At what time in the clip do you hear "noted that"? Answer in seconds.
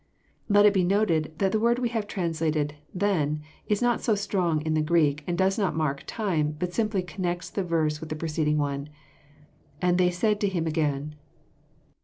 0.83-1.51